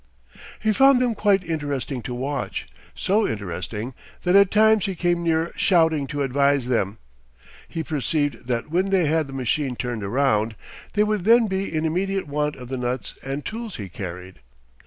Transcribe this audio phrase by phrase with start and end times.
[0.59, 3.93] He found them quite interesting to watch, so interesting
[4.23, 6.97] that at times he came near shouting to advise them.
[7.67, 10.55] He perceived that when they had the machine turned round,
[10.93, 14.39] they would then be in immediate want of the nuts and tools he carried.